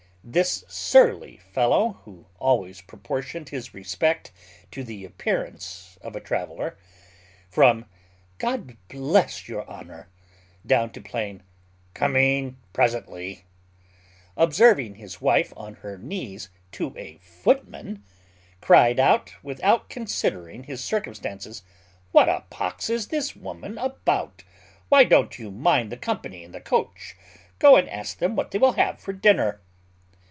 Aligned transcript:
This 0.23 0.63
surly 0.67 1.37
fellow, 1.37 1.93
who 2.05 2.27
always 2.37 2.79
proportioned 2.79 3.49
his 3.49 3.73
respect 3.73 4.31
to 4.69 4.83
the 4.83 5.03
appearance 5.03 5.97
of 6.03 6.15
a 6.15 6.19
traveller, 6.21 6.77
from 7.49 7.85
"God 8.37 8.77
bless 8.87 9.49
your 9.49 9.65
honour," 9.67 10.09
down 10.63 10.91
to 10.91 11.01
plain 11.01 11.41
"Coming 11.95 12.57
presently," 12.71 13.45
observing 14.37 14.93
his 14.93 15.21
wife 15.21 15.53
on 15.57 15.73
her 15.77 15.97
knees 15.97 16.49
to 16.73 16.95
a 16.95 17.17
footman, 17.17 18.03
cried 18.61 18.99
out, 18.99 19.33
without 19.41 19.89
considering 19.89 20.65
his 20.65 20.83
circumstances, 20.83 21.63
"What 22.11 22.29
a 22.29 22.43
pox 22.51 22.91
is 22.91 23.07
the 23.07 23.31
woman 23.35 23.79
about? 23.79 24.43
why 24.87 25.03
don't 25.03 25.39
you 25.39 25.49
mind 25.49 25.91
the 25.91 25.97
company 25.97 26.43
in 26.43 26.51
the 26.51 26.61
coach? 26.61 27.15
Go 27.57 27.75
and 27.75 27.89
ask 27.89 28.19
them 28.19 28.35
what 28.35 28.51
they 28.51 28.59
will 28.59 28.73
have 28.73 28.99
for 28.99 29.13
dinner." 29.13 29.59